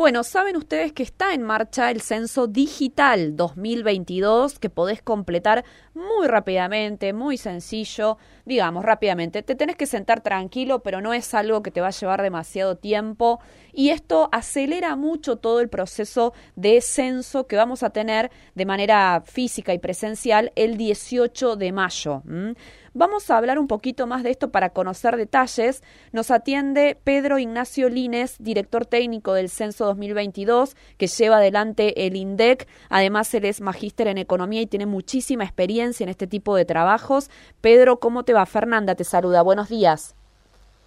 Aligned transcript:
Bueno, 0.00 0.24
saben 0.24 0.56
ustedes 0.56 0.94
que 0.94 1.02
está 1.02 1.34
en 1.34 1.42
marcha 1.42 1.90
el 1.90 2.00
censo 2.00 2.46
digital 2.46 3.36
2022 3.36 4.58
que 4.58 4.70
podés 4.70 5.02
completar 5.02 5.62
muy 5.92 6.26
rápidamente, 6.26 7.12
muy 7.12 7.36
sencillo, 7.36 8.16
digamos 8.46 8.82
rápidamente. 8.82 9.42
Te 9.42 9.54
tenés 9.54 9.76
que 9.76 9.84
sentar 9.84 10.22
tranquilo, 10.22 10.82
pero 10.82 11.02
no 11.02 11.12
es 11.12 11.34
algo 11.34 11.62
que 11.62 11.70
te 11.70 11.82
va 11.82 11.88
a 11.88 11.90
llevar 11.90 12.22
demasiado 12.22 12.78
tiempo 12.78 13.40
y 13.74 13.90
esto 13.90 14.30
acelera 14.32 14.96
mucho 14.96 15.36
todo 15.36 15.60
el 15.60 15.68
proceso 15.68 16.32
de 16.56 16.80
censo 16.80 17.46
que 17.46 17.56
vamos 17.56 17.82
a 17.82 17.90
tener 17.90 18.30
de 18.54 18.64
manera 18.64 19.22
física 19.26 19.74
y 19.74 19.78
presencial 19.78 20.50
el 20.56 20.78
18 20.78 21.56
de 21.56 21.72
mayo. 21.72 22.22
Vamos 22.92 23.30
a 23.30 23.36
hablar 23.36 23.60
un 23.60 23.68
poquito 23.68 24.08
más 24.08 24.24
de 24.24 24.30
esto 24.30 24.50
para 24.50 24.70
conocer 24.70 25.16
detalles. 25.16 25.84
Nos 26.12 26.32
atiende 26.32 26.98
Pedro 27.04 27.38
Ignacio 27.38 27.88
Lines, 27.88 28.36
director 28.40 28.84
técnico 28.84 29.32
del 29.32 29.48
Censo 29.48 29.86
2022, 29.86 30.74
que 30.98 31.06
lleva 31.06 31.36
adelante 31.36 32.08
el 32.08 32.16
INDEC. 32.16 32.66
Además, 32.88 33.32
él 33.34 33.44
es 33.44 33.60
magíster 33.60 34.08
en 34.08 34.18
economía 34.18 34.60
y 34.62 34.66
tiene 34.66 34.86
muchísima 34.86 35.44
experiencia 35.44 36.02
en 36.02 36.10
este 36.10 36.26
tipo 36.26 36.56
de 36.56 36.64
trabajos. 36.64 37.30
Pedro, 37.60 38.00
¿cómo 38.00 38.24
te 38.24 38.32
va? 38.32 38.44
Fernanda 38.44 38.96
te 38.96 39.04
saluda. 39.04 39.42
Buenos 39.42 39.68
días. 39.68 40.16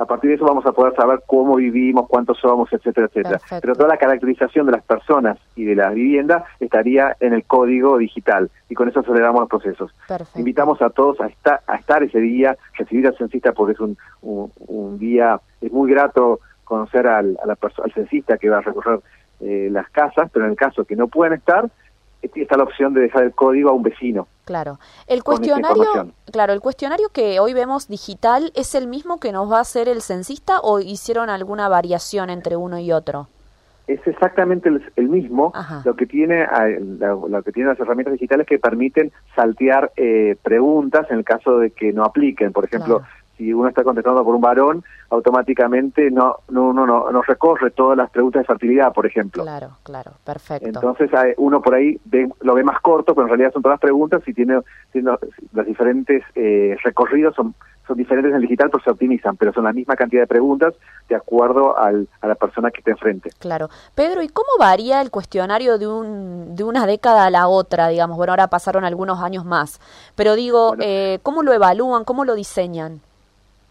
a 0.00 0.06
partir 0.06 0.30
de 0.30 0.36
eso 0.36 0.46
vamos 0.46 0.64
a 0.64 0.72
poder 0.72 0.94
saber 0.94 1.20
cómo 1.26 1.56
vivimos, 1.56 2.08
cuántos 2.08 2.38
somos, 2.38 2.72
etcétera, 2.72 3.06
etcétera. 3.06 3.38
Pero 3.60 3.74
toda 3.74 3.88
la 3.88 3.98
caracterización 3.98 4.64
de 4.64 4.72
las 4.72 4.82
personas 4.82 5.38
y 5.54 5.64
de 5.64 5.74
la 5.74 5.90
vivienda 5.90 6.44
estaría 6.58 7.16
en 7.20 7.34
el 7.34 7.44
código 7.44 7.98
digital 7.98 8.50
y 8.70 8.74
con 8.74 8.88
eso 8.88 9.00
aceleramos 9.00 9.40
los 9.40 9.50
procesos. 9.50 9.94
Invitamos 10.36 10.80
a 10.80 10.88
todos 10.88 11.20
a, 11.20 11.26
estar, 11.26 11.60
a 11.66 11.76
estar 11.76 12.02
ese 12.02 12.18
día, 12.18 12.56
recibir 12.78 13.06
al 13.06 13.16
censista 13.16 13.52
porque 13.52 13.74
es 13.74 13.80
un, 13.80 13.98
un, 14.22 14.98
día, 14.98 15.38
es 15.60 15.70
muy 15.70 15.90
grato 15.90 16.40
conocer 16.64 17.06
al, 17.06 17.38
a 17.42 17.46
la 17.46 17.58
al 17.60 17.92
censista 17.92 18.38
que 18.38 18.48
va 18.48 18.58
a 18.58 18.62
recorrer 18.62 19.00
eh, 19.40 19.68
las 19.70 19.90
casas, 19.90 20.30
pero 20.32 20.46
en 20.46 20.52
el 20.52 20.56
caso 20.56 20.84
que 20.84 20.96
no 20.96 21.08
puedan 21.08 21.34
estar, 21.34 21.68
está 22.22 22.56
la 22.56 22.64
opción 22.64 22.94
de 22.94 23.02
dejar 23.02 23.24
el 23.24 23.32
código 23.32 23.70
a 23.70 23.72
un 23.72 23.82
vecino. 23.82 24.28
Claro. 24.44 24.78
El 25.06 25.22
cuestionario, 25.22 26.12
claro, 26.32 26.52
el 26.52 26.60
cuestionario 26.60 27.08
que 27.10 27.40
hoy 27.40 27.54
vemos 27.54 27.88
digital 27.88 28.52
es 28.54 28.74
el 28.74 28.86
mismo 28.86 29.20
que 29.20 29.32
nos 29.32 29.50
va 29.50 29.58
a 29.58 29.60
hacer 29.62 29.88
el 29.88 30.02
censista 30.02 30.60
o 30.60 30.80
hicieron 30.80 31.30
alguna 31.30 31.68
variación 31.68 32.30
entre 32.30 32.56
uno 32.56 32.78
y 32.78 32.92
otro. 32.92 33.28
Es 33.86 34.06
exactamente 34.06 34.68
el, 34.68 35.08
mismo. 35.08 35.52
Lo 35.84 35.96
que 35.96 36.06
tiene 36.06 36.46
lo 37.00 37.42
que 37.42 37.50
tienen 37.50 37.70
las 37.70 37.80
herramientas 37.80 38.12
digitales 38.12 38.46
que 38.46 38.58
permiten 38.58 39.10
saltear 39.34 39.90
eh, 39.96 40.36
preguntas 40.42 41.10
en 41.10 41.18
el 41.18 41.24
caso 41.24 41.58
de 41.58 41.72
que 41.72 41.92
no 41.92 42.04
apliquen. 42.04 42.52
Por 42.52 42.66
ejemplo, 42.66 43.02
si 43.40 43.54
uno 43.54 43.68
está 43.70 43.82
contestando 43.82 44.22
por 44.22 44.34
un 44.34 44.42
varón, 44.42 44.84
automáticamente 45.08 46.10
no, 46.10 46.36
no 46.50 46.68
uno 46.68 46.86
no, 46.86 47.22
recorre 47.22 47.70
todas 47.70 47.96
las 47.96 48.10
preguntas 48.10 48.42
de 48.42 48.46
fertilidad, 48.46 48.92
por 48.92 49.06
ejemplo. 49.06 49.42
Claro, 49.42 49.78
claro, 49.82 50.12
perfecto. 50.24 50.66
Entonces 50.66 51.10
uno 51.38 51.62
por 51.62 51.74
ahí 51.74 51.98
lo 52.42 52.54
ve 52.54 52.62
más 52.62 52.80
corto, 52.82 53.14
pero 53.14 53.26
en 53.26 53.30
realidad 53.30 53.52
son 53.52 53.62
todas 53.62 53.76
las 53.76 53.80
preguntas 53.80 54.22
y 54.26 54.34
tiene, 54.34 54.60
tiene 54.92 55.12
los 55.52 55.66
diferentes 55.66 56.22
eh, 56.34 56.76
recorridos 56.84 57.34
son 57.34 57.54
son 57.90 57.96
diferentes 57.96 58.30
en 58.30 58.36
el 58.36 58.42
digital, 58.42 58.70
pero 58.70 58.84
se 58.84 58.90
optimizan, 58.90 59.36
pero 59.36 59.52
son 59.52 59.64
la 59.64 59.72
misma 59.72 59.96
cantidad 59.96 60.22
de 60.22 60.28
preguntas 60.28 60.74
de 61.08 61.16
acuerdo 61.16 61.76
al, 61.76 62.08
a 62.20 62.28
la 62.28 62.36
persona 62.36 62.70
que 62.70 62.82
te 62.82 62.92
enfrente. 62.92 63.30
Claro. 63.40 63.68
Pedro, 63.96 64.22
¿y 64.22 64.28
cómo 64.28 64.46
varía 64.60 65.00
el 65.00 65.10
cuestionario 65.10 65.76
de, 65.76 65.88
un, 65.88 66.54
de 66.54 66.62
una 66.62 66.86
década 66.86 67.24
a 67.24 67.30
la 67.30 67.48
otra, 67.48 67.88
digamos? 67.88 68.16
Bueno, 68.16 68.32
ahora 68.32 68.46
pasaron 68.46 68.84
algunos 68.84 69.20
años 69.20 69.44
más, 69.44 69.80
pero 70.14 70.36
digo, 70.36 70.76
eh, 70.78 71.18
¿cómo 71.24 71.42
lo 71.42 71.52
evalúan? 71.52 72.04
¿Cómo 72.04 72.24
lo 72.24 72.36
diseñan? 72.36 73.00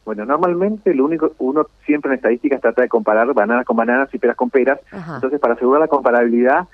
Bueno, 0.09 0.25
normalmente 0.25 0.91
lo 0.95 1.05
único, 1.05 1.33
uno 1.37 1.67
siempre 1.85 2.09
en 2.09 2.15
estadísticas 2.15 2.59
trata 2.59 2.81
de 2.81 2.89
comparar 2.89 3.31
bananas 3.31 3.63
con 3.63 3.77
bananas 3.77 4.09
y 4.11 4.17
peras 4.17 4.35
con 4.35 4.49
peras. 4.49 4.79
Entonces, 4.91 5.39
para 5.39 5.53
asegurar 5.53 5.81
la 5.81 5.87
comparabilidad, 5.87 6.67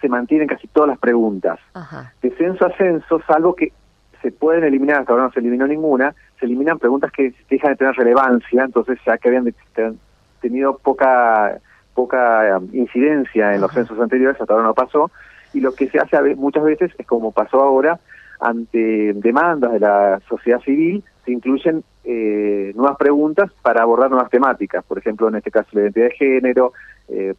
se 0.00 0.08
mantienen 0.08 0.48
casi 0.48 0.68
todas 0.68 0.88
las 0.88 0.98
preguntas. 0.98 1.58
De 2.22 2.30
censo 2.30 2.64
a 2.64 2.74
censo, 2.78 3.20
salvo 3.26 3.54
que 3.54 3.74
se 4.22 4.32
pueden 4.32 4.64
eliminar, 4.64 5.00
hasta 5.00 5.12
ahora 5.12 5.24
no 5.24 5.32
se 5.32 5.40
eliminó 5.40 5.66
ninguna, 5.66 6.14
se 6.40 6.46
eliminan 6.46 6.78
preguntas 6.78 7.12
que 7.12 7.34
dejan 7.50 7.72
de 7.72 7.76
tener 7.76 7.94
relevancia, 7.94 8.64
entonces 8.64 8.98
ya 9.04 9.18
que 9.18 9.28
habían 9.28 9.52
tenido 10.40 10.78
poca 10.78 11.58
poca 11.92 12.56
um, 12.56 12.70
incidencia 12.72 13.54
en 13.54 13.60
los 13.60 13.70
censos 13.70 14.00
anteriores, 14.00 14.40
hasta 14.40 14.54
ahora 14.54 14.64
no 14.64 14.72
pasó, 14.72 15.10
y 15.52 15.60
lo 15.60 15.74
que 15.74 15.90
se 15.90 15.98
hace 15.98 16.36
muchas 16.36 16.64
veces 16.64 16.90
es 16.96 17.06
como 17.06 17.32
pasó 17.32 17.60
ahora, 17.60 18.00
ante 18.40 19.12
demandas 19.14 19.72
de 19.72 19.80
la 19.80 20.20
sociedad 20.28 20.60
civil, 20.60 21.02
se 21.24 21.32
incluyen 21.32 21.84
eh, 22.04 22.72
nuevas 22.74 22.96
preguntas 22.96 23.50
para 23.62 23.82
abordar 23.82 24.10
nuevas 24.10 24.30
temáticas, 24.30 24.84
por 24.84 24.98
ejemplo, 24.98 25.28
en 25.28 25.36
este 25.36 25.50
caso 25.50 25.68
la 25.72 25.82
identidad 25.82 26.06
de 26.06 26.14
género, 26.14 26.72
eh, 27.08 27.34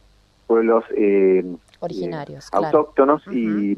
pueblos 0.46 0.84
eh, 0.96 1.44
originarios, 1.80 2.48
autóctonos 2.52 3.22
y, 3.32 3.76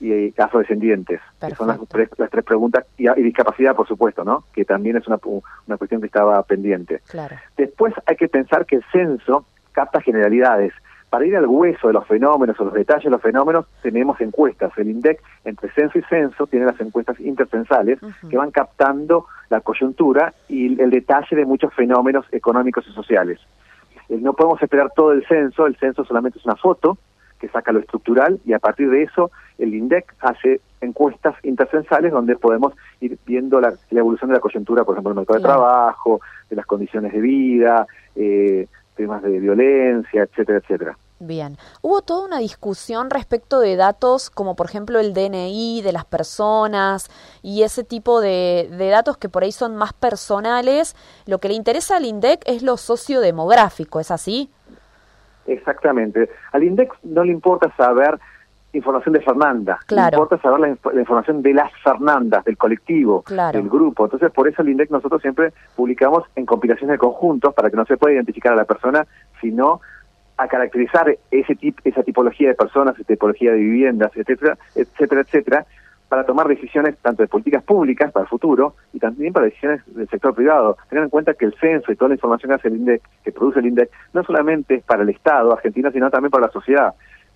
y 0.00 0.34
afrodescendientes, 0.40 1.20
que 1.40 1.54
son 1.54 1.68
las 1.68 1.78
tres, 1.88 2.08
las 2.16 2.30
tres 2.30 2.44
preguntas, 2.44 2.84
y, 2.96 3.08
discapacidad, 3.22 3.74
por 3.74 3.86
supuesto, 3.86 4.24
¿no? 4.24 4.44
que 4.52 4.64
también 4.64 4.96
es 4.96 5.06
una, 5.06 5.18
una 5.66 5.76
cuestión 5.76 6.00
que 6.00 6.06
estaba 6.06 6.42
pendiente. 6.42 7.02
Después 7.56 7.94
hay 8.06 8.16
que 8.16 8.28
pensar 8.28 8.66
que 8.66 8.76
el 8.76 8.84
censo 8.92 9.46
capta 9.72 10.00
generalidades, 10.00 10.72
para 11.10 11.26
ir 11.26 11.36
al 11.36 11.46
hueso 11.46 11.88
de 11.88 11.92
los 11.92 12.06
fenómenos 12.06 12.58
o 12.60 12.64
los 12.64 12.74
detalles 12.74 13.04
de 13.04 13.10
los 13.10 13.20
fenómenos, 13.20 13.66
tenemos 13.82 14.20
encuestas. 14.20 14.72
El 14.78 14.90
INDEC, 14.90 15.20
entre 15.44 15.70
censo 15.72 15.98
y 15.98 16.02
censo, 16.02 16.46
tiene 16.46 16.66
las 16.66 16.80
encuestas 16.80 17.18
intercensales 17.18 17.98
que 18.28 18.36
van 18.36 18.52
captando 18.52 19.26
la 19.48 19.60
coyuntura 19.60 20.32
y 20.48 20.80
el 20.80 20.90
detalle 20.90 21.36
de 21.36 21.44
muchos 21.44 21.74
fenómenos 21.74 22.24
económicos 22.30 22.86
y 22.88 22.92
sociales. 22.92 23.40
No 24.08 24.34
podemos 24.34 24.62
esperar 24.62 24.92
todo 24.94 25.12
el 25.12 25.26
censo, 25.26 25.66
el 25.66 25.76
censo 25.76 26.04
solamente 26.04 26.38
es 26.38 26.44
una 26.44 26.56
foto 26.56 26.96
que 27.40 27.48
saca 27.48 27.72
lo 27.72 27.80
estructural 27.80 28.38
y 28.44 28.52
a 28.52 28.58
partir 28.58 28.90
de 28.90 29.02
eso 29.02 29.30
el 29.58 29.74
INDEC 29.74 30.14
hace 30.20 30.60
encuestas 30.80 31.34
intercensales 31.42 32.12
donde 32.12 32.36
podemos 32.36 32.74
ir 33.00 33.18
viendo 33.26 33.60
la, 33.60 33.72
evolución 33.90 34.30
de 34.30 34.36
la 34.36 34.40
coyuntura, 34.40 34.84
por 34.84 34.94
ejemplo, 34.94 35.10
del 35.10 35.18
mercado 35.18 35.38
de 35.38 35.44
trabajo, 35.44 36.20
de 36.48 36.56
las 36.56 36.66
condiciones 36.66 37.12
de 37.12 37.20
vida, 37.20 37.86
eh, 38.14 38.66
temas 38.96 39.22
de 39.22 39.38
violencia, 39.38 40.22
etcétera, 40.22 40.58
etcétera. 40.58 40.98
Bien. 41.22 41.58
Hubo 41.82 42.00
toda 42.00 42.24
una 42.24 42.38
discusión 42.38 43.10
respecto 43.10 43.60
de 43.60 43.76
datos 43.76 44.30
como 44.30 44.56
por 44.56 44.66
ejemplo 44.66 44.98
el 44.98 45.12
DNI 45.12 45.82
de 45.82 45.92
las 45.92 46.06
personas 46.06 47.10
y 47.42 47.62
ese 47.62 47.84
tipo 47.84 48.22
de, 48.22 48.70
de, 48.72 48.88
datos 48.88 49.18
que 49.18 49.28
por 49.28 49.42
ahí 49.42 49.52
son 49.52 49.76
más 49.76 49.92
personales. 49.92 50.96
Lo 51.26 51.38
que 51.38 51.48
le 51.48 51.54
interesa 51.54 51.98
al 51.98 52.06
INDEC 52.06 52.42
es 52.46 52.62
lo 52.62 52.78
sociodemográfico, 52.78 54.00
¿es 54.00 54.10
así? 54.10 54.50
Exactamente. 55.46 56.30
Al 56.52 56.62
INDEC 56.62 56.90
no 57.02 57.24
le 57.24 57.32
importa 57.32 57.70
saber 57.76 58.18
información 58.72 59.12
de 59.14 59.20
Fernanda, 59.20 59.78
claro. 59.86 60.16
importa 60.16 60.40
saber 60.40 60.60
la, 60.60 60.92
la, 60.92 61.00
información 61.00 61.42
de 61.42 61.54
las 61.54 61.72
Fernandas, 61.82 62.44
del 62.44 62.56
colectivo, 62.56 63.22
claro. 63.22 63.58
del 63.58 63.68
grupo. 63.68 64.04
Entonces, 64.04 64.30
por 64.30 64.46
eso 64.48 64.62
el 64.62 64.68
INDEC 64.68 64.90
nosotros 64.90 65.20
siempre 65.20 65.52
publicamos 65.74 66.24
en 66.36 66.46
compilaciones 66.46 66.94
de 66.94 66.98
conjuntos 66.98 67.52
para 67.54 67.70
que 67.70 67.76
no 67.76 67.84
se 67.84 67.96
pueda 67.96 68.14
identificar 68.14 68.52
a 68.52 68.56
la 68.56 68.64
persona, 68.64 69.06
sino 69.40 69.80
a 70.36 70.48
caracterizar 70.48 71.14
ese 71.30 71.54
tip, 71.54 71.78
esa 71.84 72.02
tipología 72.02 72.48
de 72.48 72.54
personas, 72.54 72.94
esa 72.94 73.04
tipología 73.04 73.52
de 73.52 73.58
viviendas, 73.58 74.10
etcétera, 74.14 74.56
etcétera, 74.74 75.20
etcétera, 75.20 75.66
para 76.08 76.24
tomar 76.24 76.48
decisiones 76.48 76.96
tanto 77.02 77.22
de 77.22 77.28
políticas 77.28 77.62
públicas 77.62 78.10
para 78.10 78.24
el 78.24 78.28
futuro 78.28 78.74
y 78.92 78.98
también 78.98 79.32
para 79.32 79.46
decisiones 79.46 79.82
del 79.86 80.08
sector 80.08 80.34
privado. 80.34 80.76
Tengan 80.88 81.04
en 81.04 81.10
cuenta 81.10 81.34
que 81.34 81.44
el 81.44 81.54
censo 81.60 81.92
y 81.92 81.96
toda 81.96 82.08
la 82.08 82.14
información 82.14 82.48
que 82.48 82.54
hace 82.54 82.68
el 82.68 82.76
INDEC, 82.76 83.02
que 83.22 83.32
produce 83.32 83.60
el 83.60 83.66
INDEC, 83.66 83.90
no 84.14 84.24
solamente 84.24 84.76
es 84.76 84.82
para 84.82 85.02
el 85.02 85.10
Estado 85.10 85.52
argentino, 85.52 85.90
sino 85.92 86.10
también 86.10 86.30
para 86.30 86.46
la 86.46 86.52
sociedad. 86.52 86.94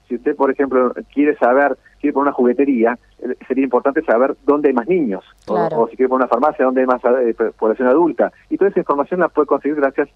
Si 0.09 0.17
usted, 0.17 0.37
por 0.37 0.51
ejemplo, 0.51 0.93
quiere 1.12 1.37
saber, 1.37 1.77
quiere 2.01 2.12
poner 2.12 2.29
una 2.29 2.33
juguetería, 2.33 2.99
sería 3.49 3.65
importante 3.65 4.03
saber 4.03 4.37
dónde 4.45 4.69
hay 4.69 4.75
más 4.75 4.87
niños, 4.87 5.25
claro. 5.47 5.77
o, 5.77 5.83
o, 5.83 5.89
si 5.89 5.97
quiere 5.97 6.09
poner 6.09 6.25
una 6.25 6.29
farmacia, 6.29 6.65
dónde 6.65 6.83
hay 6.83 6.87
más 6.87 7.01
eh, 7.05 7.35
población 7.59 7.89
adulta. 7.89 8.33
Y 8.51 8.59
toda 8.59 8.71
esa 8.71 8.81
información 8.81 9.21
la 9.21 9.29
puede 9.29 9.47
conseguir 9.47 9.77
gracias 9.77 10.09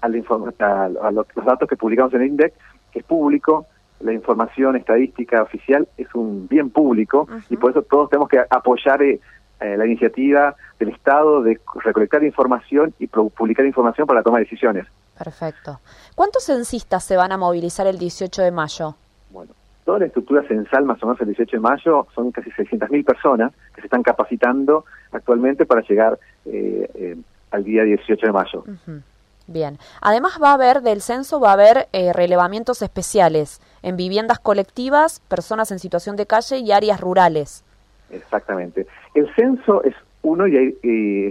a, 0.00 0.08
la 0.08 0.22
a, 0.60 0.84
a 0.84 1.10
los 1.10 1.26
datos 1.44 1.68
que 1.68 1.76
publicamos 1.76 2.14
en 2.14 2.22
el 2.22 2.28
INDEC, 2.28 2.54
que 2.92 3.00
es 3.00 3.04
público, 3.04 3.66
la 4.00 4.12
información 4.12 4.76
estadística 4.76 5.42
oficial 5.42 5.88
es 5.96 6.14
un 6.14 6.46
bien 6.48 6.70
público 6.70 7.22
uh 7.22 7.34
-huh. 7.34 7.44
y 7.50 7.56
por 7.56 7.70
eso 7.70 7.82
todos 7.82 8.10
tenemos 8.10 8.28
que 8.28 8.38
apoyar 8.38 9.02
eh, 9.02 9.20
la 9.60 9.86
iniciativa 9.86 10.54
del 10.78 10.90
Estado 10.90 11.42
de 11.42 11.58
recolectar 11.82 12.22
información 12.22 12.92
y 12.98 13.06
publicar 13.06 13.64
información 13.64 14.06
para 14.06 14.22
tomar 14.22 14.40
decisiones. 14.40 14.86
Perfecto. 15.16 15.80
¿Cuántos 16.14 16.44
censistas 16.44 17.04
se 17.04 17.16
van 17.16 17.32
a 17.32 17.38
movilizar 17.38 17.86
el 17.86 17.98
18 17.98 18.42
de 18.42 18.50
mayo? 18.50 18.96
Bueno, 19.34 19.52
toda 19.84 19.98
la 19.98 20.06
estructura 20.06 20.46
censal 20.46 20.84
más 20.84 21.02
o 21.02 21.06
menos 21.06 21.20
el 21.20 21.26
18 21.26 21.56
de 21.56 21.60
mayo 21.60 22.06
son 22.14 22.30
casi 22.30 22.50
600.000 22.50 23.04
personas 23.04 23.52
que 23.74 23.80
se 23.80 23.88
están 23.88 24.04
capacitando 24.04 24.84
actualmente 25.10 25.66
para 25.66 25.82
llegar 25.82 26.18
eh, 26.46 26.88
eh, 26.94 27.16
al 27.50 27.64
día 27.64 27.82
18 27.82 28.26
de 28.26 28.32
mayo. 28.32 28.64
Uh 28.66 28.70
-huh. 28.70 29.02
Bien. 29.46 29.76
Además 30.00 30.38
va 30.42 30.50
a 30.50 30.54
haber, 30.54 30.80
del 30.82 31.02
censo, 31.02 31.40
va 31.40 31.50
a 31.50 31.54
haber 31.54 31.88
eh, 31.92 32.12
relevamientos 32.12 32.80
especiales 32.80 33.60
en 33.82 33.96
viviendas 33.96 34.38
colectivas, 34.38 35.20
personas 35.28 35.70
en 35.72 35.80
situación 35.80 36.16
de 36.16 36.26
calle 36.26 36.58
y 36.58 36.72
áreas 36.72 37.00
rurales. 37.00 37.64
Exactamente. 38.10 38.86
El 39.14 39.34
censo 39.34 39.82
es 39.82 39.94
uno 40.22 40.46
y, 40.46 40.56
hay, 40.56 40.68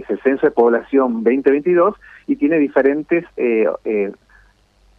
es 0.02 0.08
el 0.10 0.20
censo 0.22 0.46
de 0.46 0.52
población 0.52 1.24
2022 1.24 1.96
y 2.28 2.36
tiene 2.36 2.58
diferentes 2.58 3.24
eh, 3.36 3.66
eh, 3.84 4.12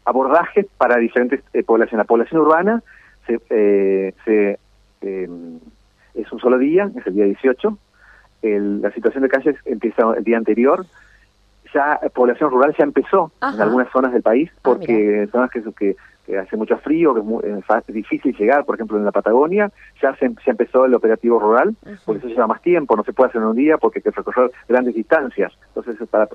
abordajes 0.05 0.67
para 0.77 0.97
diferentes 0.97 1.41
eh, 1.53 1.63
poblaciones. 1.63 2.03
La 2.03 2.07
población 2.07 2.41
urbana 2.41 2.83
se, 3.27 4.13
se 4.23 4.59
es 5.01 6.31
un 6.31 6.39
solo 6.39 6.57
día, 6.57 6.89
es 6.95 7.05
el 7.05 7.15
día 7.15 7.25
18. 7.25 7.77
El, 8.41 8.81
la 8.81 8.91
situación 8.91 9.23
de 9.23 9.29
calle 9.29 9.55
empieza 9.65 10.13
el 10.15 10.23
día 10.23 10.37
anterior 10.37 10.85
ya 11.75 11.99
población 12.13 12.49
rural 12.49 12.73
ya 12.77 12.85
empezó 12.85 13.31
Ajá. 13.41 13.55
en 13.55 13.61
algunas 13.61 13.91
zonas 13.91 14.13
del 14.13 14.21
país 14.21 14.49
porque 14.61 15.25
ah, 15.27 15.31
zonas 15.31 15.51
que, 15.51 15.61
que, 15.77 15.95
que, 16.25 16.37
hace 16.37 16.55
mucho 16.55 16.77
frío, 16.77 17.13
que 17.13 17.19
es, 17.19 17.25
muy, 17.25 17.43
es, 17.43 17.93
difícil 17.93 18.35
llegar, 18.35 18.65
por 18.65 18.75
ejemplo 18.75 18.97
en 18.97 19.05
la 19.05 19.11
Patagonia, 19.11 19.69
ya 20.01 20.15
se, 20.15 20.29
ya 20.29 20.51
empezó 20.51 20.85
el 20.85 20.93
operativo 20.93 21.37
rural, 21.37 21.75
porque 22.05 22.19
eso 22.19 22.27
lleva 22.29 22.47
más 22.47 22.61
tiempo, 22.61 22.95
no 22.95 23.03
se 23.03 23.13
puede 23.13 23.29
hacer 23.29 23.41
en 23.41 23.47
un 23.47 23.55
día 23.55 23.77
porque 23.77 23.99
hay 23.99 24.03
que 24.03 24.11
recorrer 24.11 24.51
grandes 24.67 24.95
distancias. 24.95 25.51
Entonces, 25.75 26.07
para 26.09 26.29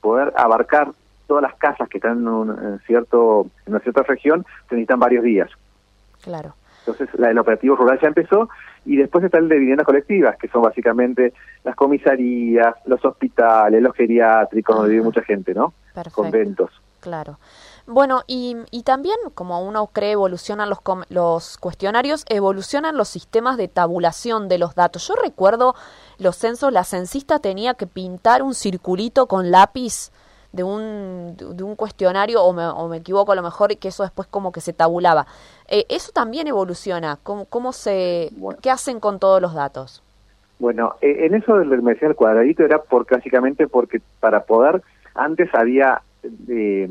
poder 0.00 0.32
abarcar 0.36 0.88
todas 1.30 1.42
las 1.42 1.54
casas 1.54 1.88
que 1.88 1.98
están 1.98 2.18
en, 2.18 2.26
un, 2.26 2.50
en 2.50 2.80
cierto 2.80 3.46
en 3.64 3.74
una 3.74 3.78
cierta 3.78 4.02
región, 4.02 4.44
se 4.68 4.74
necesitan 4.74 4.98
varios 4.98 5.22
días. 5.22 5.48
Claro. 6.22 6.56
Entonces, 6.80 7.08
la, 7.20 7.30
el 7.30 7.38
operativo 7.38 7.76
rural 7.76 8.00
ya 8.02 8.08
empezó 8.08 8.48
y 8.84 8.96
después 8.96 9.22
está 9.22 9.38
el 9.38 9.48
de 9.48 9.58
viviendas 9.58 9.86
colectivas, 9.86 10.36
que 10.38 10.48
son 10.48 10.62
básicamente 10.62 11.32
las 11.62 11.76
comisarías, 11.76 12.74
los 12.84 13.04
hospitales, 13.04 13.80
los 13.80 13.94
geriátricos, 13.94 14.74
donde 14.74 14.90
vive 14.90 15.04
mucha 15.04 15.22
gente, 15.22 15.54
¿no? 15.54 15.72
Perfecto. 15.94 16.20
Conventos. 16.20 16.70
Claro. 16.98 17.38
Bueno, 17.86 18.22
y, 18.26 18.56
y 18.72 18.82
también, 18.82 19.16
como 19.34 19.62
uno 19.62 19.86
cree, 19.92 20.12
evolucionan 20.12 20.68
los, 20.68 20.80
los 21.10 21.58
cuestionarios, 21.58 22.24
evolucionan 22.28 22.96
los 22.96 23.08
sistemas 23.08 23.56
de 23.56 23.68
tabulación 23.68 24.48
de 24.48 24.58
los 24.58 24.74
datos. 24.74 25.06
Yo 25.06 25.14
recuerdo 25.14 25.76
los 26.18 26.34
censos, 26.36 26.72
la 26.72 26.82
censista 26.82 27.38
tenía 27.38 27.74
que 27.74 27.86
pintar 27.86 28.42
un 28.42 28.54
circulito 28.54 29.26
con 29.26 29.52
lápiz 29.52 30.10
de 30.52 30.64
un, 30.64 31.36
de 31.36 31.62
un 31.62 31.76
cuestionario, 31.76 32.42
o 32.42 32.52
me, 32.52 32.66
o 32.66 32.88
me 32.88 32.98
equivoco 32.98 33.32
a 33.32 33.34
lo 33.36 33.42
mejor, 33.42 33.76
que 33.76 33.88
eso 33.88 34.02
después 34.02 34.26
como 34.28 34.52
que 34.52 34.60
se 34.60 34.72
tabulaba. 34.72 35.26
Eh, 35.68 35.86
eso 35.88 36.10
también 36.12 36.46
evoluciona. 36.46 37.18
¿Cómo, 37.22 37.44
cómo 37.44 37.72
se, 37.72 38.30
bueno. 38.32 38.58
¿Qué 38.60 38.70
hacen 38.70 39.00
con 39.00 39.18
todos 39.18 39.40
los 39.40 39.54
datos? 39.54 40.02
Bueno, 40.58 40.94
eh, 41.00 41.26
en 41.26 41.34
eso 41.34 41.56
del 41.56 41.82
me 41.82 41.94
decía 41.94 42.08
el 42.08 42.16
cuadradito 42.16 42.64
era 42.64 42.82
por, 42.82 43.06
básicamente 43.08 43.66
porque 43.66 44.02
para 44.18 44.44
poder, 44.44 44.82
antes 45.14 45.48
había 45.54 46.02
eh, 46.48 46.90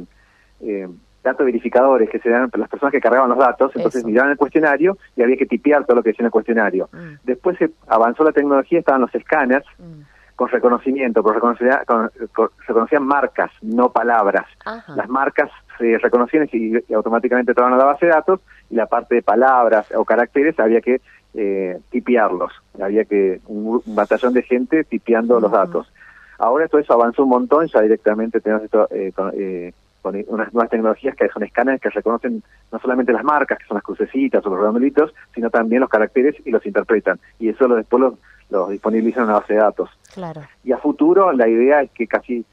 datos 1.24 1.46
verificadores 1.46 2.10
que 2.10 2.20
se 2.20 2.30
dan 2.30 2.50
las 2.56 2.70
personas 2.70 2.92
que 2.92 3.02
cargaban 3.02 3.30
los 3.30 3.38
datos, 3.38 3.72
entonces 3.76 4.00
eso. 4.00 4.08
miraban 4.08 4.32
el 4.32 4.38
cuestionario 4.38 4.98
y 5.16 5.22
había 5.22 5.38
que 5.38 5.46
tipear 5.46 5.86
todo 5.86 5.98
lo 5.98 6.04
que 6.04 6.10
decía 6.10 6.24
en 6.24 6.28
el 6.28 6.32
cuestionario. 6.32 6.90
Mm. 6.92 7.26
Después 7.26 7.58
se 7.58 7.70
avanzó 7.88 8.24
la 8.24 8.32
tecnología, 8.32 8.80
estaban 8.80 9.02
los 9.02 9.14
escáneres, 9.14 9.66
Mm. 9.78 10.02
Con 10.40 10.48
reconocimiento, 10.48 11.22
pero 11.22 11.34
reconocían, 11.34 11.84
con, 11.86 12.10
con, 12.34 12.50
reconocían 12.66 13.04
marcas, 13.06 13.52
no 13.62 13.92
palabras. 13.92 14.46
Ajá. 14.64 14.96
Las 14.96 15.10
marcas 15.10 15.52
se 15.78 15.98
reconocían 15.98 16.48
y, 16.50 16.78
y, 16.78 16.94
automáticamente 16.94 17.52
entraban 17.52 17.74
a 17.74 17.78
la 17.78 17.84
base 17.84 18.06
de 18.06 18.14
datos 18.14 18.40
y 18.70 18.76
la 18.76 18.86
parte 18.86 19.16
de 19.16 19.22
palabras 19.22 19.92
o 19.94 20.06
caracteres 20.06 20.58
había 20.58 20.80
que 20.80 21.02
eh, 21.34 21.78
tipearlos. 21.90 22.54
Había 22.82 23.04
que 23.04 23.42
un, 23.48 23.82
un, 23.86 23.96
batallón 23.96 24.32
de 24.32 24.44
gente 24.44 24.86
tipeando 24.86 25.36
uh 25.36 25.40
-huh. 25.40 25.42
los 25.42 25.52
datos. 25.52 25.92
Ahora 26.38 26.70
todo 26.70 26.80
eso 26.80 26.94
avanzó 26.94 27.24
un 27.24 27.30
montón, 27.32 27.68
ya 27.68 27.82
directamente 27.82 28.40
tenemos 28.40 28.64
esto 28.64 28.88
eh, 28.92 29.12
con, 29.14 29.34
eh, 29.36 29.74
con, 30.02 30.16
unas 30.28 30.54
nuevas 30.54 30.70
tecnologías 30.70 31.16
que 31.16 31.30
son 31.30 31.44
escáneres 31.44 31.82
que 31.82 31.90
reconocen 31.90 32.44
no 32.72 32.80
solamente 32.80 33.14
las 33.14 33.24
marcas, 33.24 33.58
que 33.58 33.66
son 33.66 33.76
las 33.76 33.84
crucecitas 33.84 34.46
o 34.46 34.50
los 34.50 34.60
redondelitos, 34.60 35.14
sino 35.34 35.50
también 35.50 35.82
los 35.82 35.90
caracteres 35.90 36.36
y 36.46 36.52
los 36.52 36.66
interpretan. 36.66 37.20
Y 37.40 37.50
eso 37.50 37.68
lo, 37.68 37.76
después 37.76 38.02
los, 38.02 38.14
los 38.50 38.70
disponibilizan 38.70 39.24
en 39.24 39.30
una 39.30 39.40
base 39.40 39.54
de 39.54 39.60
datos. 39.60 39.90
Claro. 40.14 40.42
Y 40.64 40.72
a 40.72 40.78
futuro 40.78 41.32
la 41.32 41.48
idea 41.48 41.82
es 41.82 41.92
que 41.92 42.08
casi 42.08 42.46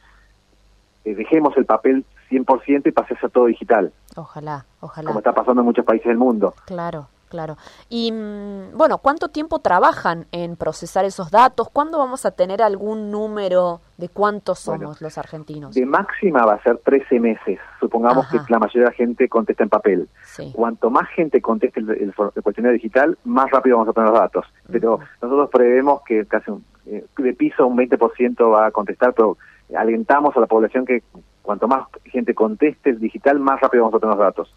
eh, 1.04 1.14
dejemos 1.14 1.56
el 1.56 1.66
papel 1.66 2.04
100% 2.30 2.86
y 2.86 2.92
pase 2.92 3.14
a 3.14 3.20
ser 3.20 3.30
todo 3.30 3.46
digital. 3.46 3.92
Ojalá, 4.16 4.64
ojalá. 4.80 5.06
Como 5.06 5.20
está 5.20 5.32
pasando 5.32 5.62
en 5.62 5.66
muchos 5.66 5.84
países 5.84 6.06
del 6.06 6.16
mundo. 6.16 6.54
Claro, 6.66 7.08
claro. 7.28 7.56
Y 7.88 8.12
mm, 8.12 8.76
bueno, 8.76 8.98
¿cuánto 8.98 9.28
tiempo 9.28 9.58
trabajan 9.58 10.26
en 10.32 10.56
procesar 10.56 11.04
esos 11.04 11.30
datos? 11.30 11.68
¿Cuándo 11.70 11.98
vamos 11.98 12.26
a 12.26 12.30
tener 12.30 12.62
algún 12.62 13.10
número 13.10 13.80
de 13.96 14.08
cuántos 14.08 14.60
somos 14.60 14.80
bueno, 14.80 14.96
los 15.00 15.18
argentinos? 15.18 15.74
De 15.74 15.86
máxima 15.86 16.44
va 16.44 16.54
a 16.54 16.62
ser 16.62 16.78
13 16.78 17.20
meses. 17.20 17.58
Supongamos 17.80 18.26
Ajá. 18.26 18.44
que 18.44 18.52
la 18.52 18.58
mayoría 18.58 18.84
de 18.84 18.90
la 18.90 18.96
gente 18.96 19.28
contesta 19.28 19.62
en 19.62 19.68
papel. 19.68 20.08
Sí. 20.24 20.52
Cuanto 20.54 20.90
más 20.90 21.08
gente 21.10 21.40
conteste 21.40 21.80
el, 21.80 21.90
el, 21.90 22.14
el, 22.34 22.42
cuestionario 22.42 22.74
digital, 22.74 23.18
más 23.24 23.50
rápido 23.50 23.76
vamos 23.76 23.90
a 23.90 23.92
tener 23.92 24.10
los 24.10 24.18
datos. 24.18 24.44
Uh 24.46 24.48
-huh. 24.48 24.72
Pero 24.72 25.00
nosotros 25.22 25.50
prevemos 25.50 26.02
que 26.02 26.26
casi 26.26 26.50
un, 26.50 26.64
eh, 26.86 27.04
de 27.18 27.34
piso 27.34 27.66
un 27.66 27.76
20% 27.76 28.52
va 28.52 28.66
a 28.66 28.70
contestar, 28.70 29.12
pero 29.12 29.36
alentamos 29.76 30.36
a 30.36 30.40
la 30.40 30.46
población 30.46 30.84
que 30.84 31.02
cuanto 31.42 31.66
más 31.68 31.86
gente 32.04 32.34
conteste 32.34 32.90
el 32.90 33.00
digital, 33.00 33.38
más 33.38 33.60
rápido 33.60 33.84
vamos 33.84 33.96
a 33.96 34.00
tener 34.00 34.16
los 34.16 34.24
datos. 34.24 34.54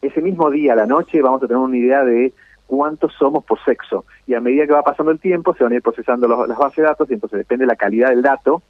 Ese 0.00 0.20
mismo 0.20 0.50
día, 0.50 0.74
a 0.74 0.76
la 0.76 0.86
noche, 0.86 1.20
vamos 1.22 1.42
a 1.42 1.46
tener 1.46 1.60
una 1.60 1.76
idea 1.76 2.04
de 2.04 2.32
cuántos 2.66 3.12
somos 3.14 3.44
por 3.44 3.62
sexo. 3.64 4.04
Y 4.26 4.34
a 4.34 4.40
medida 4.40 4.66
que 4.66 4.72
va 4.72 4.82
pasando 4.82 5.10
el 5.10 5.18
tiempo, 5.18 5.54
se 5.54 5.64
van 5.64 5.72
a 5.72 5.76
ir 5.76 5.82
procesando 5.82 6.28
los, 6.28 6.46
las 6.48 6.58
bases 6.58 6.76
de 6.76 6.82
datos 6.82 7.10
y 7.10 7.14
entonces 7.14 7.38
depende 7.38 7.64
de 7.64 7.68
la 7.68 7.76
calidad 7.76 8.10
del 8.10 8.22
dato, 8.22 8.62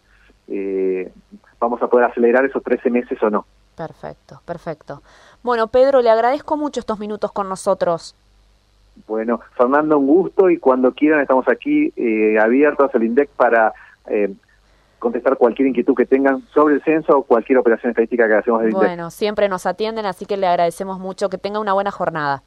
eh, 0.48 1.10
vamos 1.60 1.82
a 1.82 1.88
poder 1.88 2.06
acelerar 2.06 2.44
esos 2.44 2.62
13 2.62 2.90
meses 2.90 3.22
o 3.22 3.28
no. 3.28 3.44
Perfecto, 3.76 4.40
perfecto. 4.44 5.02
Bueno, 5.42 5.68
Pedro, 5.68 6.00
le 6.00 6.10
agradezco 6.10 6.56
mucho 6.56 6.80
estos 6.80 6.98
minutos 6.98 7.30
con 7.32 7.48
nosotros. 7.48 8.14
Bueno, 9.06 9.40
Fernando, 9.56 9.98
un 9.98 10.06
gusto 10.06 10.50
y 10.50 10.58
cuando 10.58 10.92
quieran 10.92 11.20
estamos 11.20 11.46
aquí 11.48 11.92
eh, 11.96 12.38
abiertos 12.40 12.92
al 12.92 13.04
INDEC 13.04 13.30
para 13.30 13.72
eh, 14.06 14.32
contestar 14.98 15.36
cualquier 15.36 15.68
inquietud 15.68 15.94
que 15.94 16.06
tengan 16.06 16.42
sobre 16.54 16.74
el 16.74 16.82
censo 16.82 17.18
o 17.18 17.22
cualquier 17.22 17.58
operación 17.58 17.90
estadística 17.90 18.26
que 18.26 18.34
hacemos 18.34 18.62
INDEC. 18.62 18.76
Bueno, 18.76 19.10
siempre 19.10 19.48
nos 19.48 19.66
atienden, 19.66 20.06
así 20.06 20.26
que 20.26 20.36
le 20.36 20.46
agradecemos 20.46 20.98
mucho. 20.98 21.28
Que 21.28 21.38
tenga 21.38 21.60
una 21.60 21.72
buena 21.72 21.90
jornada. 21.90 22.42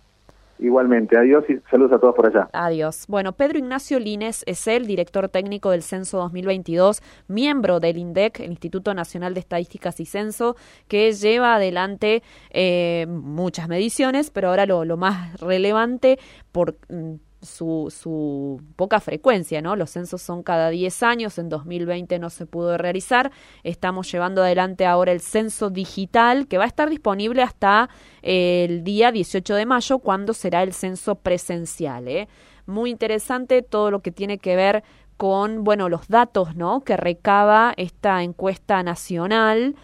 Igualmente, 0.62 1.17
adiós 1.17 1.43
y 1.50 1.58
saludos 1.72 1.93
a 1.93 2.00
todos 2.00 2.13
por 2.13 2.27
allá. 2.27 2.48
Adiós. 2.53 3.05
Bueno, 3.08 3.31
Pedro 3.34 3.58
Ignacio 3.58 3.98
Lines 3.98 4.43
es 4.46 4.67
el 4.67 4.86
director 4.86 5.27
técnico 5.27 5.72
del 5.72 5.81
Censo 5.81 6.20
2022, 6.20 7.01
miembro 7.27 7.79
del 7.79 7.98
INDEC, 7.98 8.41
el 8.41 8.51
Instituto 8.51 8.93
Nacional 8.93 9.34
de 9.34 9.39
Estadísticas 9.39 10.00
y 10.00 10.05
Censo, 10.05 10.55
que 10.88 11.13
lleva 11.13 11.55
adelante 11.55 12.22
eh, 12.51 13.08
muchas 13.10 13.70
mediciones, 13.70 14.29
pero 14.29 14.50
ahora 14.50 14.67
lo, 14.67 14.86
lo 14.86 14.98
más 14.98 15.39
relevante 15.41 16.20
por 16.51 16.75
mm, 16.89 17.15
su, 17.41 17.93
su 17.95 18.62
poca 18.75 19.00
frecuencia, 19.00 19.62
¿no? 19.62 19.75
Los 19.75 19.91
censos 19.91 20.21
son 20.21 20.43
cada 20.43 20.69
10 20.69 21.03
años, 21.03 21.38
en 21.38 21.50
2020 21.50 22.19
no 22.19 22.29
se 22.29 22.45
pudo 22.45 22.77
realizar, 22.77 23.31
estamos 23.63 24.12
llevando 24.12 24.43
adelante 24.43 24.86
ahora 24.86 25.12
el 25.12 25.21
censo 25.21 25.69
digital 25.69 26.48
que 26.48 26.57
va 26.57 26.65
a 26.65 26.67
estar 26.67 26.89
disponible 26.89 27.41
hasta 27.41 27.89
eh, 28.21 28.65
el 28.69 28.83
día 28.83 29.12
18 29.12 29.55
de 29.55 29.65
mayo, 29.65 30.00
cuando 30.00 30.33
será 30.33 30.63
el 30.63 30.74
censo 30.74 31.15
presencial, 31.15 32.07
¿eh? 32.07 32.27
Muy 32.67 32.91
interesante 32.91 33.63
todo 33.63 33.89
lo 33.89 34.01
que 34.01 34.12
tiene 34.12 34.38
que 34.38 34.55
ver 34.55 34.83
con, 35.17 35.63
bueno, 35.63 35.89
los 35.89 36.07
datos, 36.07 36.55
¿no? 36.55 36.81
Que 36.81 36.98
recaba 36.98 37.74
esta 37.77 38.24
encuesta 38.24 38.81
nacional 38.83 39.75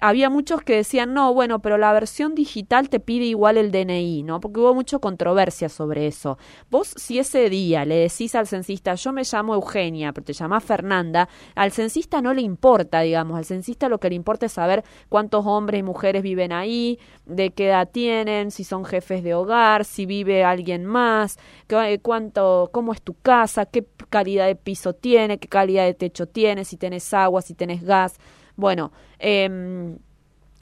había 0.00 0.30
muchos 0.30 0.62
que 0.62 0.76
decían, 0.76 1.14
no, 1.14 1.32
bueno, 1.34 1.60
pero 1.60 1.78
la 1.78 1.92
versión 1.92 2.34
digital 2.34 2.88
te 2.88 3.00
pide 3.00 3.24
igual 3.26 3.56
el 3.56 3.70
DNI, 3.70 4.22
¿no? 4.22 4.40
Porque 4.40 4.60
hubo 4.60 4.74
mucha 4.74 4.98
controversia 4.98 5.68
sobre 5.68 6.06
eso. 6.06 6.38
Vos, 6.70 6.94
si 6.96 7.18
ese 7.18 7.50
día 7.50 7.84
le 7.84 7.96
decís 7.96 8.34
al 8.34 8.46
censista, 8.46 8.94
yo 8.94 9.12
me 9.12 9.22
llamo 9.22 9.54
Eugenia, 9.54 10.12
pero 10.12 10.24
te 10.24 10.32
llamas 10.32 10.64
Fernanda, 10.64 11.28
al 11.54 11.72
censista 11.72 12.20
no 12.22 12.34
le 12.34 12.42
importa, 12.42 13.00
digamos, 13.00 13.36
al 13.36 13.44
censista 13.44 13.88
lo 13.88 13.98
que 13.98 14.08
le 14.08 14.14
importa 14.14 14.46
es 14.46 14.52
saber 14.52 14.84
cuántos 15.08 15.46
hombres 15.46 15.80
y 15.80 15.82
mujeres 15.82 16.22
viven 16.22 16.52
ahí, 16.52 16.98
de 17.26 17.50
qué 17.50 17.68
edad 17.68 17.88
tienen, 17.90 18.50
si 18.50 18.64
son 18.64 18.84
jefes 18.84 19.22
de 19.22 19.34
hogar, 19.34 19.84
si 19.84 20.06
vive 20.06 20.44
alguien 20.44 20.86
más, 20.86 21.38
eh, 21.68 21.98
cuánto, 22.00 22.70
cómo 22.72 22.92
es 22.92 23.02
tu 23.02 23.14
casa, 23.14 23.66
qué 23.66 23.86
calidad 24.08 24.46
de 24.46 24.56
piso 24.56 24.94
tiene, 24.94 25.38
qué 25.38 25.48
calidad 25.48 25.84
de 25.84 25.94
techo 25.94 26.26
tiene, 26.26 26.64
si 26.64 26.76
tenés 26.76 27.12
agua, 27.14 27.42
si 27.42 27.54
tenés 27.54 27.84
gas 27.84 28.18
bueno, 28.60 28.92
eh, 29.18 29.96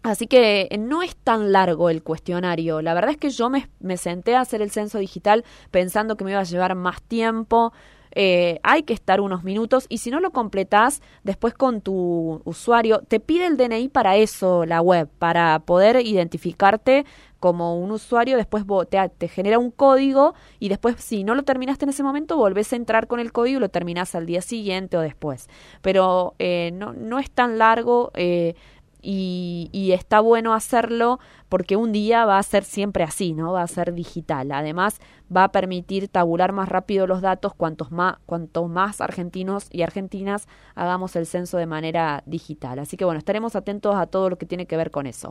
Así 0.02 0.26
que 0.28 0.68
no 0.78 1.02
es 1.02 1.16
tan 1.16 1.52
largo 1.52 1.90
el 1.90 2.02
cuestionario. 2.02 2.80
La 2.82 2.94
verdad 2.94 3.10
es 3.10 3.16
que 3.16 3.30
yo 3.30 3.50
me, 3.50 3.96
senté 3.96 4.36
a 4.36 4.40
hacer 4.40 4.62
el 4.62 4.70
censo 4.70 4.98
digital 4.98 5.44
pensando 5.70 6.16
que 6.16 6.24
me 6.24 6.30
iba 6.30 6.40
a 6.40 6.44
llevar 6.44 6.74
más 6.76 7.02
tiempo. 7.02 7.72
Eh, 8.12 8.60
hay 8.62 8.82
que 8.82 8.94
estar 8.94 9.20
unos 9.20 9.44
minutos 9.44 9.86
y 9.88 9.98
si 9.98 10.10
no 10.10 10.20
lo 10.20 10.30
completás 10.30 11.02
después 11.24 11.54
con 11.54 11.80
tu 11.80 12.40
usuario, 12.44 13.00
te 13.06 13.20
pide 13.20 13.46
el 13.46 13.56
DNI 13.56 13.88
para 13.88 14.16
eso 14.16 14.64
la 14.64 14.80
web, 14.80 15.08
para 15.18 15.58
poder 15.60 16.04
identificarte 16.04 17.04
como 17.40 17.78
un 17.78 17.92
usuario, 17.92 18.36
después 18.36 18.64
te, 18.90 19.08
te, 19.16 19.28
genera 19.28 19.58
un 19.58 19.70
código 19.70 20.34
y 20.58 20.68
después 20.68 20.96
si 20.98 21.22
no 21.22 21.34
lo 21.34 21.44
terminaste 21.44 21.84
en 21.84 21.90
ese 21.90 22.02
momento 22.02 22.36
volvés 22.36 22.72
a 22.72 22.76
entrar 22.76 23.06
con 23.06 23.20
el 23.20 23.32
código 23.32 23.58
y 23.58 23.60
lo 23.60 23.68
terminás 23.68 24.14
al 24.14 24.26
día 24.26 24.42
siguiente 24.42 24.96
o 24.96 25.00
después. 25.00 25.48
Pero 25.80 26.34
eh, 26.38 26.70
no, 26.74 26.92
no 26.92 27.18
es 27.18 27.30
tan 27.30 27.58
largo. 27.58 28.10
Eh, 28.14 28.54
y, 29.00 29.70
y, 29.72 29.92
está 29.92 30.20
bueno 30.20 30.54
hacerlo 30.54 31.18
porque 31.48 31.76
un 31.76 31.92
día 31.92 32.24
va 32.24 32.38
a 32.38 32.42
ser 32.42 32.64
siempre 32.64 33.04
así, 33.04 33.32
¿no? 33.32 33.52
Va 33.52 33.62
a 33.62 33.66
ser 33.66 33.94
digital. 33.94 34.52
Además, 34.52 35.00
va 35.34 35.44
a 35.44 35.52
permitir 35.52 36.08
tabular 36.08 36.52
más 36.52 36.68
rápido 36.68 37.06
los 37.06 37.20
datos 37.20 37.54
cuantos 37.54 37.90
más, 37.90 38.16
cuanto 38.26 38.68
más 38.68 39.00
argentinos 39.00 39.66
y 39.70 39.82
argentinas 39.82 40.46
hagamos 40.74 41.16
el 41.16 41.26
censo 41.26 41.58
de 41.58 41.66
manera 41.66 42.22
digital. 42.26 42.78
Así 42.78 42.96
que 42.96 43.04
bueno, 43.04 43.18
estaremos 43.18 43.56
atentos 43.56 43.96
a 43.96 44.06
todo 44.06 44.30
lo 44.30 44.38
que 44.38 44.46
tiene 44.46 44.66
que 44.66 44.76
ver 44.76 44.90
con 44.90 45.06
eso. 45.06 45.26